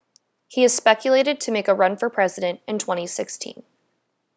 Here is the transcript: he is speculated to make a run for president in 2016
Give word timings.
he 0.47 0.63
is 0.63 0.75
speculated 0.75 1.39
to 1.41 1.51
make 1.51 1.67
a 1.67 1.75
run 1.75 1.95
for 1.95 2.09
president 2.09 2.59
in 2.67 2.79
2016 2.79 3.61